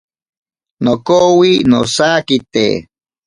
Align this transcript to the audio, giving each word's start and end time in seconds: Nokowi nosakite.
Nokowi 0.83 1.51
nosakite. 1.69 2.65